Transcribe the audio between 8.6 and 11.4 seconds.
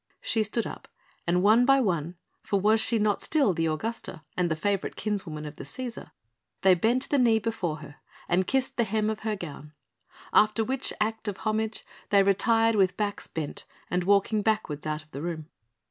the hem of her gown. After which act of